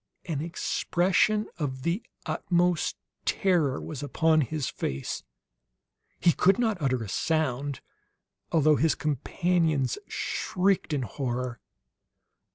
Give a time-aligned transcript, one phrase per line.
[0.25, 5.21] An expression of the utmost terror was upon his face;
[6.19, 7.81] he could not utter a sound,
[8.51, 11.59] although his companions shrieked in horror.